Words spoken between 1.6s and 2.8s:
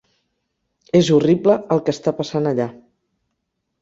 el que està passant allà.